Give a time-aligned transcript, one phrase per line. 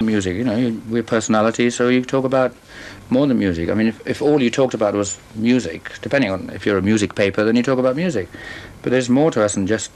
[0.00, 0.36] music.
[0.36, 2.54] You know, we're personalities, so you talk about
[3.10, 3.68] more than music.
[3.68, 6.82] I mean, if, if all you talked about was music, depending on if you're a
[6.82, 8.28] music paper, then you talk about music.
[8.82, 9.90] But there's more to us than just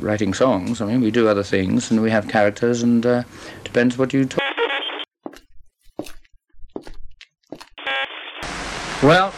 [0.00, 0.80] writing songs.
[0.80, 3.22] I mean, we do other things, and we have characters, and uh,
[3.64, 4.42] depends what you talk.
[9.02, 9.28] Well,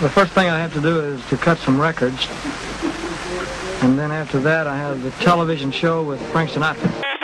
[0.00, 2.26] the first thing I have to do is to cut some records.
[3.82, 7.17] And then after that, I have the television show with Frank Sinatra.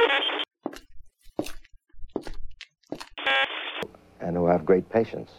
[4.25, 5.31] And who have great patience.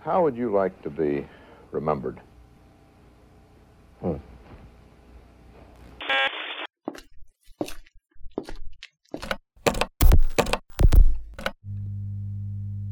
[0.00, 1.24] How would you like to be
[1.70, 2.20] remembered?
[4.00, 4.18] Hmm.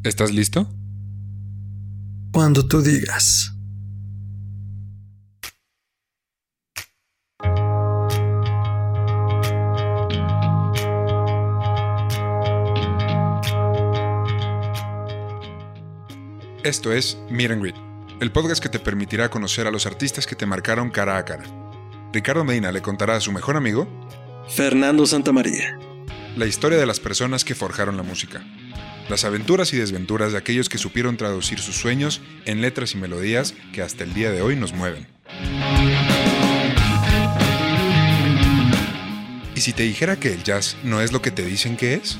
[0.04, 0.66] ¿Estás listo?
[2.32, 3.49] Cuando tú digas.
[16.62, 17.76] Esto es Meet and Greet,
[18.20, 21.44] el podcast que te permitirá conocer a los artistas que te marcaron cara a cara.
[22.12, 23.88] Ricardo Medina le contará a su mejor amigo
[24.46, 25.78] Fernando Santamaría.
[26.36, 28.44] la historia de las personas que forjaron la música,
[29.08, 33.54] las aventuras y desventuras de aquellos que supieron traducir sus sueños en letras y melodías
[33.72, 35.06] que hasta el día de hoy nos mueven.
[39.54, 42.18] ¿Y si te dijera que el jazz no es lo que te dicen que es?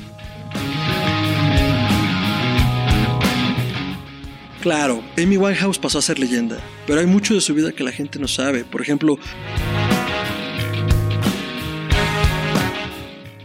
[4.61, 7.91] Claro, Amy Winehouse pasó a ser leyenda, pero hay mucho de su vida que la
[7.91, 8.63] gente no sabe.
[8.63, 9.17] Por ejemplo,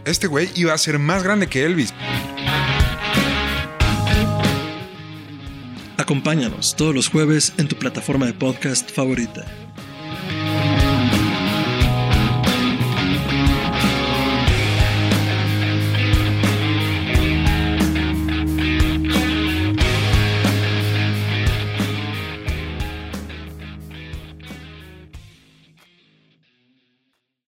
[0.05, 1.93] Este güey iba a ser más grande que Elvis.
[5.97, 9.45] acompáñanos todos los jueves en tu plataforma de podcast favorita.